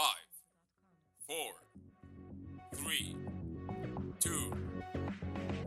Five, 0.00 0.32
four, 1.26 1.52
three, 2.74 3.14
two, 4.18 4.50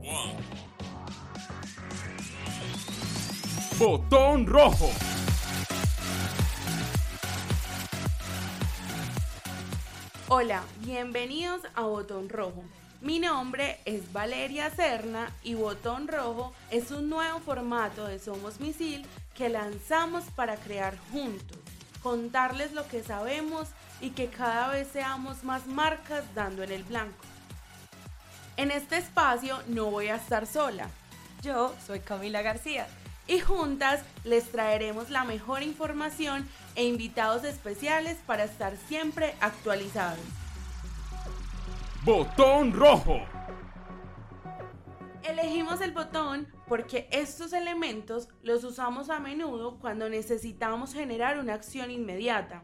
one. 0.02 0.41
Botón 3.77 4.47
rojo. 4.47 4.89
Hola, 10.29 10.63
bienvenidos 10.79 11.62
a 11.76 11.84
Botón 11.84 12.29
Rojo. 12.29 12.63
Mi 13.02 13.20
nombre 13.20 13.78
es 13.86 14.12
Valeria 14.13 14.72
Serna 14.72 15.31
y 15.44 15.54
Botón 15.54 16.08
Rojo 16.08 16.55
es 16.72 16.90
un 16.90 17.08
nuevo 17.08 17.40
formato 17.40 18.08
de 18.08 18.18
Somos 18.18 18.59
Misil 18.59 19.05
que 19.36 19.50
lanzamos 19.50 20.23
para 20.36 20.55
crear 20.55 20.98
juntos, 21.12 21.59
contarles 22.02 22.72
lo 22.72 22.88
que 22.88 23.04
sabemos 23.04 23.68
y 24.04 24.09
que 24.09 24.27
cada 24.27 24.67
vez 24.67 24.90
seamos 24.90 25.46
más 25.46 25.66
marcas 25.66 26.26
dando 26.36 26.62
en 26.62 26.73
el 26.73 26.84
blanco. 26.84 27.23
En 28.58 28.70
este 28.70 28.98
espacio 28.98 29.58
no 29.68 29.86
voy 29.86 30.10
a 30.10 30.18
estar 30.18 30.46
sola. 30.46 30.90
Yo 31.41 31.73
soy 31.88 32.02
Camila 32.02 32.41
García. 32.41 32.86
Y 33.27 33.40
juntas 33.40 34.04
les 34.26 34.52
traeremos 34.52 35.10
la 35.10 35.24
mejor 35.24 35.63
información 35.63 36.46
e 36.76 36.84
invitados 36.84 37.46
especiales 37.46 38.18
para 38.27 38.44
estar 38.44 38.76
siempre 38.90 39.36
actualizados. 39.40 40.20
Botón 42.04 42.74
rojo. 42.74 43.22
Elegimos 45.24 45.80
el 45.80 45.94
botón 45.94 46.49
porque 46.68 47.08
estos 47.10 47.54
elementos 47.54 48.27
los 48.41 48.66
usamos 48.66 49.10
a 49.10 49.20
menudo 49.20 49.77
cuando 49.80 50.10
necesitamos 50.10 50.94
generar 50.94 51.40
una 51.40 51.54
acción 51.54 51.90
inmediata. 51.90 52.63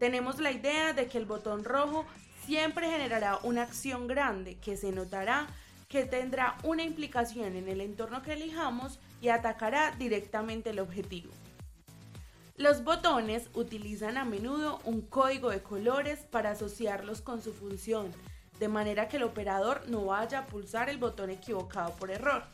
Tenemos 0.00 0.40
la 0.40 0.50
idea 0.50 0.94
de 0.94 1.08
que 1.08 1.18
el 1.18 1.26
botón 1.26 1.62
rojo 1.62 2.06
siempre 2.46 2.90
generará 2.90 3.38
una 3.42 3.62
acción 3.62 4.08
grande 4.08 4.56
que 4.56 4.78
se 4.78 4.92
notará, 4.92 5.46
que 5.88 6.06
tendrá 6.06 6.56
una 6.64 6.84
implicación 6.84 7.54
en 7.54 7.68
el 7.68 7.82
entorno 7.82 8.22
que 8.22 8.32
elijamos 8.32 8.98
y 9.20 9.28
atacará 9.28 9.94
directamente 9.98 10.70
el 10.70 10.78
objetivo. 10.78 11.30
Los 12.56 12.82
botones 12.82 13.50
utilizan 13.52 14.16
a 14.16 14.24
menudo 14.24 14.80
un 14.84 15.02
código 15.02 15.50
de 15.50 15.62
colores 15.62 16.20
para 16.30 16.52
asociarlos 16.52 17.20
con 17.20 17.42
su 17.42 17.52
función, 17.52 18.10
de 18.58 18.68
manera 18.68 19.06
que 19.06 19.18
el 19.18 19.24
operador 19.24 19.82
no 19.88 20.06
vaya 20.06 20.40
a 20.40 20.46
pulsar 20.46 20.88
el 20.88 20.96
botón 20.96 21.28
equivocado 21.28 21.92
por 21.96 22.10
error. 22.10 22.44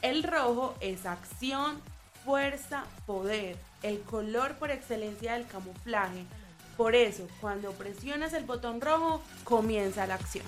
El 0.00 0.22
rojo 0.22 0.76
es 0.80 1.06
acción, 1.06 1.80
fuerza, 2.24 2.84
poder, 3.04 3.56
el 3.82 4.00
color 4.02 4.54
por 4.58 4.70
excelencia 4.70 5.32
del 5.32 5.46
camuflaje. 5.48 6.24
Por 6.76 6.96
eso, 6.96 7.28
cuando 7.40 7.70
presionas 7.72 8.32
el 8.32 8.44
botón 8.44 8.80
rojo, 8.80 9.22
comienza 9.44 10.06
la 10.06 10.14
acción. 10.14 10.44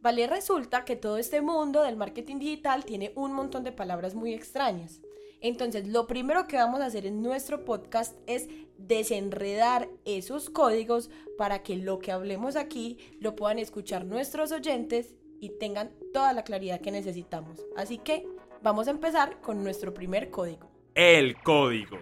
Vale, 0.00 0.26
resulta 0.26 0.84
que 0.84 0.96
todo 0.96 1.16
este 1.16 1.40
mundo 1.42 1.82
del 1.82 1.96
marketing 1.96 2.38
digital 2.38 2.84
tiene 2.84 3.12
un 3.14 3.32
montón 3.32 3.62
de 3.62 3.70
palabras 3.72 4.14
muy 4.14 4.32
extrañas. 4.34 5.00
Entonces, 5.40 5.88
lo 5.88 6.06
primero 6.06 6.46
que 6.46 6.56
vamos 6.56 6.80
a 6.80 6.86
hacer 6.86 7.06
en 7.06 7.22
nuestro 7.22 7.64
podcast 7.64 8.16
es 8.26 8.48
desenredar 8.78 9.88
esos 10.04 10.50
códigos 10.50 11.10
para 11.38 11.62
que 11.62 11.76
lo 11.76 11.98
que 11.98 12.12
hablemos 12.12 12.54
aquí 12.56 12.98
lo 13.20 13.34
puedan 13.34 13.58
escuchar 13.58 14.04
nuestros 14.04 14.52
oyentes 14.52 15.14
y 15.42 15.50
tengan 15.50 15.90
toda 16.12 16.32
la 16.32 16.44
claridad 16.44 16.80
que 16.80 16.92
necesitamos. 16.92 17.60
Así 17.76 17.98
que 17.98 18.24
vamos 18.62 18.86
a 18.86 18.92
empezar 18.92 19.40
con 19.40 19.64
nuestro 19.64 19.92
primer 19.92 20.30
código. 20.30 20.70
El 20.94 21.36
código. 21.42 21.98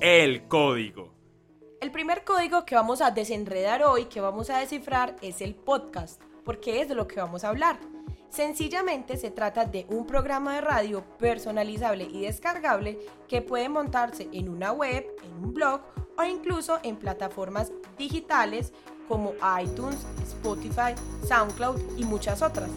El 0.00 0.48
código. 0.48 1.14
El 1.80 1.92
primer 1.92 2.24
código 2.24 2.64
que 2.64 2.74
vamos 2.74 3.00
a 3.00 3.12
desenredar 3.12 3.84
hoy, 3.84 4.06
que 4.06 4.20
vamos 4.20 4.50
a 4.50 4.58
descifrar, 4.58 5.14
es 5.22 5.40
el 5.40 5.54
podcast, 5.54 6.20
porque 6.44 6.80
es 6.80 6.88
de 6.88 6.96
lo 6.96 7.06
que 7.06 7.20
vamos 7.20 7.44
a 7.44 7.50
hablar. 7.50 7.78
Sencillamente 8.30 9.16
se 9.16 9.30
trata 9.30 9.64
de 9.64 9.86
un 9.88 10.06
programa 10.06 10.54
de 10.54 10.60
radio 10.60 11.02
personalizable 11.18 12.04
y 12.04 12.20
descargable 12.20 12.98
que 13.26 13.42
puede 13.42 13.68
montarse 13.68 14.28
en 14.32 14.48
una 14.48 14.72
web, 14.72 15.06
en 15.24 15.44
un 15.44 15.54
blog 15.54 15.80
o 16.16 16.24
incluso 16.24 16.78
en 16.82 16.96
plataformas 16.96 17.72
digitales 17.96 18.72
como 19.08 19.32
iTunes, 19.60 20.06
Spotify, 20.22 20.94
SoundCloud 21.26 21.98
y 21.98 22.04
muchas 22.04 22.42
otras. 22.42 22.70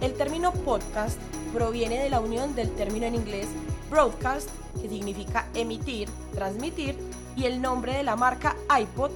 El 0.00 0.14
término 0.14 0.52
podcast 0.52 1.18
proviene 1.52 2.02
de 2.02 2.10
la 2.10 2.20
unión 2.20 2.54
del 2.54 2.74
término 2.74 3.06
en 3.06 3.14
inglés 3.14 3.48
broadcast, 3.90 4.48
que 4.80 4.88
significa 4.88 5.46
emitir, 5.54 6.08
transmitir, 6.34 6.96
y 7.36 7.44
el 7.44 7.60
nombre 7.60 7.92
de 7.92 8.02
la 8.02 8.16
marca 8.16 8.56
iPod, 8.78 9.10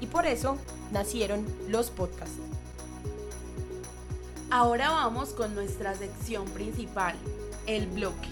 y 0.00 0.06
por 0.06 0.26
eso 0.26 0.56
nacieron 0.92 1.44
los 1.68 1.90
podcasts. 1.90 2.45
Ahora 4.48 4.90
vamos 4.90 5.30
con 5.30 5.56
nuestra 5.56 5.92
sección 5.96 6.44
principal, 6.50 7.16
el 7.66 7.88
bloque. 7.88 8.28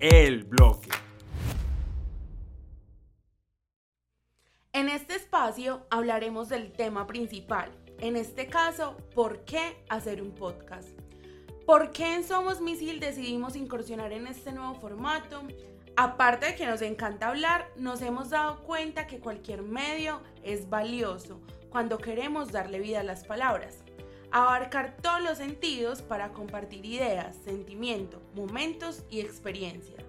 El 0.00 0.42
bloque. 0.42 0.88
En 4.72 4.88
este 4.88 5.14
espacio 5.14 5.86
hablaremos 5.90 6.48
del 6.48 6.72
tema 6.72 7.06
principal, 7.06 7.70
en 8.00 8.16
este 8.16 8.48
caso, 8.48 8.96
¿por 9.14 9.44
qué 9.44 9.76
hacer 9.88 10.20
un 10.20 10.32
podcast? 10.32 10.88
¿Por 11.66 11.92
qué 11.92 12.16
en 12.16 12.24
Somos 12.24 12.60
Misil 12.60 12.98
decidimos 12.98 13.54
incursionar 13.54 14.12
en 14.12 14.26
este 14.26 14.50
nuevo 14.50 14.74
formato? 14.74 15.44
Aparte 15.98 16.44
de 16.44 16.54
que 16.54 16.66
nos 16.66 16.82
encanta 16.82 17.28
hablar, 17.28 17.70
nos 17.74 18.02
hemos 18.02 18.28
dado 18.28 18.62
cuenta 18.64 19.06
que 19.06 19.18
cualquier 19.18 19.62
medio 19.62 20.20
es 20.42 20.68
valioso 20.68 21.40
cuando 21.70 21.96
queremos 21.96 22.52
darle 22.52 22.80
vida 22.80 23.00
a 23.00 23.02
las 23.02 23.24
palabras. 23.24 23.78
Abarcar 24.30 24.94
todos 25.00 25.22
los 25.22 25.38
sentidos 25.38 26.02
para 26.02 26.34
compartir 26.34 26.84
ideas, 26.84 27.34
sentimientos, 27.44 28.20
momentos 28.34 29.04
y 29.08 29.20
experiencias. 29.20 30.04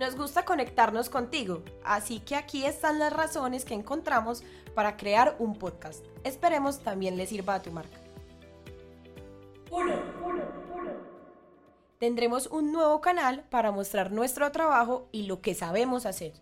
Nos 0.00 0.16
gusta 0.16 0.44
conectarnos 0.44 1.08
contigo, 1.08 1.62
así 1.84 2.18
que 2.18 2.34
aquí 2.34 2.66
están 2.66 2.98
las 2.98 3.12
razones 3.12 3.64
que 3.64 3.74
encontramos 3.74 4.42
para 4.74 4.96
crear 4.96 5.36
un 5.38 5.56
podcast. 5.56 6.04
Esperemos 6.24 6.80
también 6.80 7.16
le 7.16 7.28
sirva 7.28 7.54
a 7.54 7.62
tu 7.62 7.70
marca. 7.70 8.03
Tendremos 12.04 12.48
un 12.48 12.70
nuevo 12.70 13.00
canal 13.00 13.44
para 13.48 13.72
mostrar 13.72 14.12
nuestro 14.12 14.52
trabajo 14.52 15.08
y 15.10 15.22
lo 15.22 15.40
que 15.40 15.54
sabemos 15.54 16.04
hacer. 16.04 16.34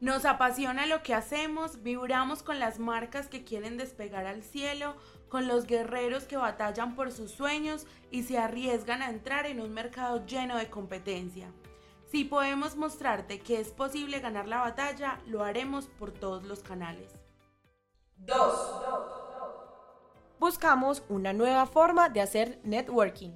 Nos 0.00 0.24
apasiona 0.24 0.86
lo 0.86 1.02
que 1.02 1.12
hacemos, 1.12 1.82
vibramos 1.82 2.44
con 2.44 2.60
las 2.60 2.78
marcas 2.78 3.26
que 3.26 3.42
quieren 3.42 3.76
despegar 3.76 4.26
al 4.26 4.44
cielo, 4.44 4.94
con 5.28 5.48
los 5.48 5.66
guerreros 5.66 6.22
que 6.22 6.36
batallan 6.36 6.94
por 6.94 7.10
sus 7.10 7.32
sueños 7.32 7.84
y 8.12 8.22
se 8.22 8.38
arriesgan 8.38 9.02
a 9.02 9.10
entrar 9.10 9.46
en 9.46 9.60
un 9.60 9.74
mercado 9.74 10.24
lleno 10.24 10.56
de 10.56 10.70
competencia. 10.70 11.50
Si 12.12 12.22
podemos 12.22 12.76
mostrarte 12.76 13.40
que 13.40 13.58
es 13.58 13.72
posible 13.72 14.20
ganar 14.20 14.46
la 14.46 14.60
batalla, 14.60 15.18
lo 15.26 15.42
haremos 15.42 15.86
por 15.98 16.12
todos 16.12 16.44
los 16.44 16.60
canales. 16.60 17.10
2. 18.18 18.36
Buscamos 20.38 21.02
una 21.08 21.32
nueva 21.32 21.66
forma 21.66 22.08
de 22.08 22.20
hacer 22.20 22.60
networking. 22.62 23.32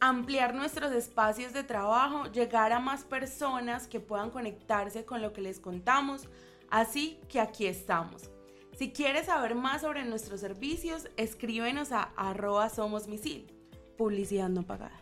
Ampliar 0.00 0.54
nuestros 0.54 0.92
espacios 0.92 1.52
de 1.52 1.62
trabajo, 1.62 2.24
llegar 2.32 2.72
a 2.72 2.80
más 2.80 3.04
personas 3.04 3.86
que 3.86 4.00
puedan 4.00 4.30
conectarse 4.30 5.04
con 5.04 5.20
lo 5.20 5.32
que 5.32 5.42
les 5.42 5.60
contamos, 5.60 6.26
así 6.70 7.20
que 7.28 7.38
aquí 7.38 7.66
estamos. 7.66 8.30
Si 8.78 8.92
quieres 8.92 9.26
saber 9.26 9.54
más 9.54 9.82
sobre 9.82 10.04
nuestros 10.04 10.40
servicios, 10.40 11.08
escríbenos 11.18 11.92
a 11.92 12.12
arroba 12.16 12.70
somos 12.70 13.08
misil. 13.08 13.52
Publicidad 13.98 14.48
no 14.48 14.62
pagada. 14.62 14.98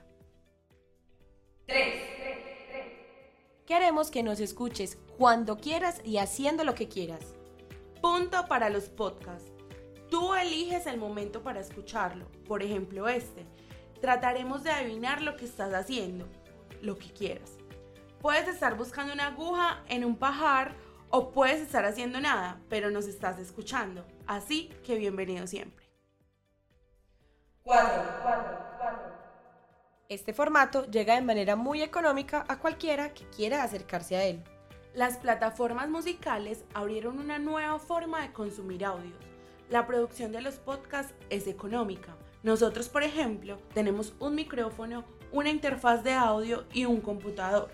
3. 1.67 2.09
Queremos 3.69 4.11
que 4.11 4.23
nos 4.23 4.41
escuches 4.41 4.99
cuando 5.19 5.59
quieras 5.59 6.01
y 6.03 6.17
haciendo 6.17 6.65
lo 6.65 6.75
que 6.75 6.89
quieras. 6.89 7.21
Punto 8.01 8.47
para 8.49 8.71
los 8.71 8.89
podcasts. 8.89 9.53
Tú 10.11 10.33
eliges 10.33 10.87
el 10.87 10.97
momento 10.97 11.43
para 11.43 11.61
escucharlo. 11.61 12.25
Por 12.49 12.63
ejemplo, 12.63 13.09
este. 13.09 13.45
Trataremos 14.01 14.63
de 14.63 14.71
adivinar 14.71 15.23
lo 15.23 15.37
que 15.37 15.45
estás 15.45 15.75
haciendo, 15.75 16.29
lo 16.83 16.97
que 16.97 17.13
quieras. 17.13 17.57
Puedes 18.21 18.49
estar 18.49 18.77
buscando 18.77 19.13
una 19.13 19.29
aguja 19.29 19.83
en 19.89 20.05
un 20.05 20.17
pajar 20.17 20.75
o 21.11 21.31
puedes 21.31 21.61
estar 21.61 21.85
haciendo 21.85 22.21
nada, 22.21 22.61
pero 22.69 22.91
nos 22.91 23.07
estás 23.07 23.39
escuchando. 23.39 24.05
Así 24.27 24.69
que 24.85 24.97
bienvenido 24.97 25.47
siempre. 25.47 25.89
4. 27.65 28.19
Este 30.09 30.33
formato 30.33 30.87
llega 30.87 31.17
de 31.17 31.21
manera 31.21 31.55
muy 31.55 31.83
económica 31.83 32.45
a 32.49 32.59
cualquiera 32.59 33.13
que 33.13 33.29
quiera 33.29 33.63
acercarse 33.63 34.17
a 34.17 34.25
él. 34.25 34.43
Las 34.95 35.19
plataformas 35.19 35.89
musicales 35.91 36.65
abrieron 36.73 37.19
una 37.19 37.39
nueva 37.39 37.79
forma 37.79 38.23
de 38.23 38.33
consumir 38.33 38.85
audios. 38.85 39.19
La 39.69 39.87
producción 39.87 40.33
de 40.33 40.41
los 40.41 40.57
podcasts 40.57 41.15
es 41.29 41.47
económica. 41.47 42.17
Nosotros, 42.43 42.89
por 42.89 43.03
ejemplo, 43.03 43.59
tenemos 43.75 44.15
un 44.21 44.35
micrófono, 44.35 45.05
una 45.33 45.51
interfaz 45.51 46.05
de 46.05 46.13
audio 46.13 46.65
y 46.73 46.85
un 46.85 47.01
computador. 47.01 47.71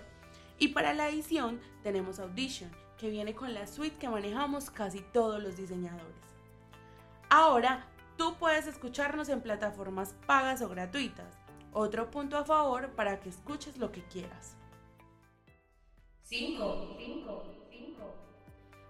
Y 0.57 0.69
para 0.69 0.93
la 0.93 1.09
edición 1.09 1.61
tenemos 1.83 2.19
Audition, 2.19 2.71
que 2.97 3.09
viene 3.09 3.35
con 3.35 3.53
la 3.53 3.67
suite 3.67 3.97
que 3.97 4.09
manejamos 4.09 4.69
casi 4.69 5.01
todos 5.01 5.41
los 5.41 5.57
diseñadores. 5.57 6.15
Ahora, 7.29 7.85
tú 8.17 8.35
puedes 8.39 8.65
escucharnos 8.67 9.29
en 9.29 9.41
plataformas 9.41 10.15
pagas 10.25 10.61
o 10.61 10.69
gratuitas. 10.69 11.37
Otro 11.73 12.09
punto 12.09 12.37
a 12.37 12.45
favor 12.45 12.89
para 12.91 13.19
que 13.19 13.29
escuches 13.29 13.77
lo 13.77 13.91
que 13.91 14.01
quieras. 14.03 14.55
5. 16.21 16.95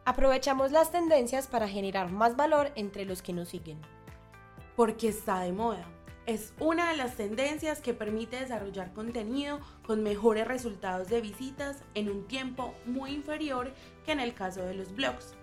Aprovechamos 0.05 0.71
las 0.71 0.91
tendencias 0.91 1.47
para 1.47 1.67
generar 1.67 2.11
más 2.11 2.35
valor 2.35 2.71
entre 2.75 3.05
los 3.05 3.23
que 3.23 3.33
nos 3.33 3.49
siguen. 3.49 3.81
Porque 4.75 5.09
está 5.09 5.39
de 5.41 5.51
moda. 5.51 5.85
Es 6.25 6.53
una 6.59 6.89
de 6.89 6.97
las 6.97 7.15
tendencias 7.15 7.81
que 7.81 7.93
permite 7.93 8.39
desarrollar 8.39 8.93
contenido 8.93 9.59
con 9.85 10.01
mejores 10.01 10.47
resultados 10.47 11.07
de 11.07 11.21
visitas 11.21 11.83
en 11.93 12.09
un 12.09 12.27
tiempo 12.27 12.73
muy 12.85 13.11
inferior 13.11 13.73
que 14.05 14.11
en 14.11 14.19
el 14.19 14.33
caso 14.33 14.63
de 14.63 14.73
los 14.73 14.95
blogs. 14.95 15.35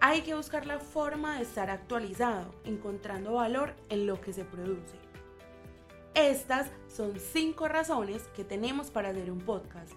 Hay 0.00 0.22
que 0.22 0.34
buscar 0.34 0.66
la 0.66 0.78
forma 0.78 1.36
de 1.36 1.42
estar 1.42 1.70
actualizado, 1.70 2.54
encontrando 2.64 3.34
valor 3.34 3.74
en 3.88 4.06
lo 4.06 4.20
que 4.20 4.32
se 4.32 4.44
produce. 4.44 4.96
Estas 6.14 6.70
son 6.88 7.18
cinco 7.20 7.68
razones 7.68 8.22
que 8.34 8.44
tenemos 8.44 8.90
para 8.90 9.10
hacer 9.10 9.30
un 9.30 9.40
podcast 9.40 9.92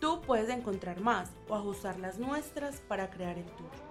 Tú 0.00 0.22
puedes 0.22 0.48
encontrar 0.48 1.02
más 1.02 1.30
o 1.46 1.54
ajustar 1.54 1.98
las 1.98 2.18
nuestras 2.18 2.80
para 2.80 3.10
crear 3.10 3.36
el 3.36 3.44
tuyo. 3.44 3.89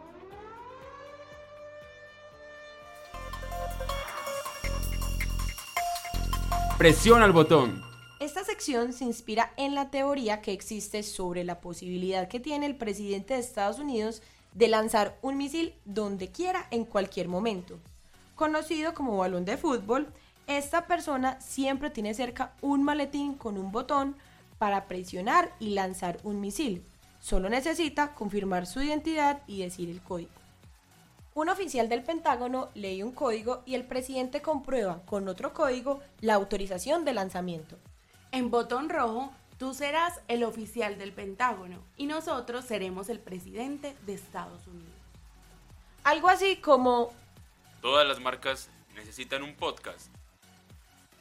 Presiona 6.79 7.25
el 7.25 7.33
botón. 7.33 7.83
Esta 8.21 8.45
sección 8.45 8.93
se 8.93 9.03
inspira 9.03 9.51
en 9.57 9.75
la 9.75 9.91
teoría 9.91 10.41
que 10.41 10.53
existe 10.53 11.03
sobre 11.03 11.43
la 11.43 11.59
posibilidad 11.59 12.29
que 12.29 12.39
tiene 12.39 12.67
el 12.67 12.77
presidente 12.77 13.33
de 13.33 13.41
Estados 13.41 13.79
Unidos 13.79 14.21
de 14.53 14.69
lanzar 14.69 15.19
un 15.21 15.35
misil 15.35 15.73
donde 15.83 16.29
quiera 16.29 16.67
en 16.71 16.85
cualquier 16.85 17.27
momento. 17.27 17.77
Conocido 18.33 18.93
como 18.93 19.17
balón 19.17 19.43
de 19.43 19.57
fútbol, 19.57 20.07
esta 20.47 20.87
persona 20.87 21.41
siempre 21.41 21.89
tiene 21.89 22.13
cerca 22.13 22.53
un 22.61 22.81
maletín 22.81 23.33
con 23.33 23.57
un 23.57 23.73
botón 23.73 24.15
para 24.57 24.87
presionar 24.87 25.53
y 25.59 25.71
lanzar 25.71 26.17
un 26.23 26.39
misil. 26.39 26.81
Solo 27.19 27.49
necesita 27.49 28.15
confirmar 28.15 28.65
su 28.65 28.81
identidad 28.81 29.41
y 29.47 29.63
decir 29.63 29.89
el 29.89 30.01
código. 30.01 30.31
Un 31.35 31.49
oficial 31.49 31.87
del 31.89 32.03
Pentágono 32.03 32.69
lee 32.73 33.03
un 33.03 33.11
código 33.11 33.61
y 33.65 33.75
el 33.75 33.85
presidente 33.85 34.41
comprueba 34.41 35.01
con 35.05 35.27
otro 35.27 35.53
código 35.53 36.01
la 36.21 36.33
autorización 36.33 37.05
de 37.05 37.13
lanzamiento. 37.13 37.77
En 38.31 38.49
botón 38.49 38.89
rojo, 38.89 39.31
tú 39.57 39.73
serás 39.73 40.19
el 40.27 40.43
oficial 40.43 40.97
del 40.97 41.13
Pentágono 41.13 41.79
y 41.97 42.07
nosotros 42.07 42.65
seremos 42.65 43.09
el 43.09 43.19
presidente 43.19 43.95
de 44.05 44.13
Estados 44.13 44.65
Unidos. 44.67 44.89
Algo 46.03 46.29
así 46.29 46.57
como... 46.57 47.11
Todas 47.81 48.07
las 48.07 48.19
marcas 48.19 48.69
necesitan 48.95 49.43
un 49.43 49.55
podcast. 49.55 50.07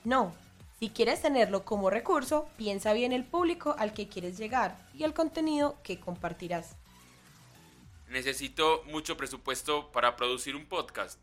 No, 0.04 0.32
si 0.78 0.90
quieres 0.90 1.20
tenerlo 1.20 1.64
como 1.64 1.90
recurso, 1.90 2.48
piensa 2.56 2.92
bien 2.92 3.12
el 3.12 3.24
público 3.24 3.74
al 3.78 3.92
que 3.92 4.08
quieres 4.08 4.38
llegar 4.38 4.76
y 4.94 5.04
el 5.04 5.12
contenido 5.12 5.76
que 5.82 6.00
compartirás. 6.00 6.76
Necesito 8.08 8.82
mucho 8.86 9.16
presupuesto 9.16 9.92
para 9.92 10.16
producir 10.16 10.56
un 10.56 10.66
podcast. 10.66 11.18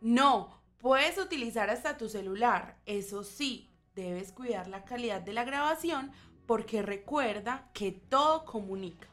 No, 0.00 0.62
puedes 0.78 1.18
utilizar 1.18 1.70
hasta 1.70 1.96
tu 1.96 2.08
celular. 2.08 2.76
Eso 2.86 3.24
sí, 3.24 3.70
debes 3.94 4.32
cuidar 4.32 4.68
la 4.68 4.84
calidad 4.84 5.20
de 5.20 5.32
la 5.32 5.44
grabación 5.44 6.12
porque 6.46 6.82
recuerda 6.82 7.70
que 7.72 7.92
todo 7.92 8.44
comunica. 8.44 9.06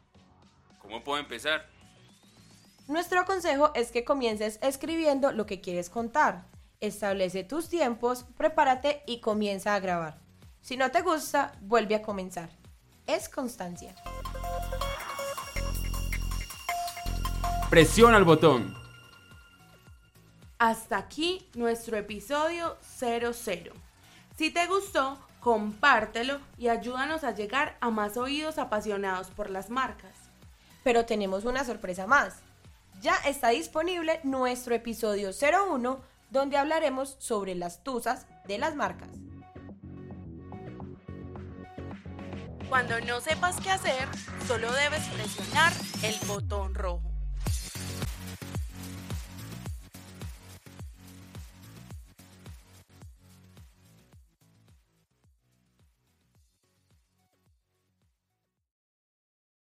¿Cómo 0.80 1.04
puedo 1.04 1.20
empezar? 1.20 1.70
Nuestro 2.88 3.24
consejo 3.26 3.72
es 3.76 3.92
que 3.92 4.04
comiences 4.04 4.58
escribiendo 4.64 5.32
lo 5.32 5.46
que 5.46 5.62
quieres 5.62 5.90
contar 5.90 6.48
establece 6.80 7.44
tus 7.44 7.70
tiempos, 7.70 8.26
prepárate 8.38 9.04
y 9.06 9.20
comienza 9.20 9.76
a 9.76 9.80
grabar. 9.80 10.20
Si 10.62 10.78
no 10.78 10.92
te 10.92 11.02
gusta, 11.02 11.54
vuelve 11.62 11.96
a 11.96 12.02
comenzar. 12.02 12.50
Es 13.06 13.30
constancia. 13.30 13.96
Presiona 17.70 18.18
el 18.18 18.24
botón. 18.24 18.76
Hasta 20.58 20.98
aquí 20.98 21.48
nuestro 21.54 21.98
episodio 21.98 22.76
00. 22.82 23.74
Si 24.36 24.50
te 24.50 24.66
gustó, 24.66 25.20
compártelo 25.40 26.40
y 26.58 26.70
ayúdanos 26.70 27.24
a 27.24 27.36
llegar 27.36 27.78
a 27.80 27.92
más 27.92 28.18
oídos 28.18 28.58
apasionados 28.58 29.28
por 29.28 29.52
las 29.52 29.70
marcas. 29.70 30.16
Pero 30.84 31.06
tenemos 31.06 31.46
una 31.46 31.64
sorpresa 31.64 32.08
más. 32.08 32.38
Ya 33.02 33.14
está 33.28 33.50
disponible 33.50 34.20
nuestro 34.24 34.74
episodio 34.74 35.30
01 35.30 36.00
donde 36.32 36.58
hablaremos 36.58 37.18
sobre 37.20 37.54
las 37.54 37.84
tusas 37.84 38.26
de 38.48 38.58
las 38.58 38.76
marcas. 38.76 39.10
Cuando 42.68 43.00
no 43.02 43.22
sepas 43.22 43.62
qué 43.62 43.70
hacer, 43.70 44.08
solo 44.48 44.72
debes 44.72 45.06
presionar 45.10 45.72
el 46.02 46.16
botón 46.28 46.74
rojo. 46.74 47.09